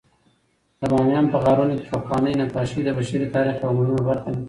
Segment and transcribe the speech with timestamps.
[0.79, 4.39] د بامیانو په غارونو کې پخواني نقاشۍ د بشري تاریخ یوه مهمه برخه ده.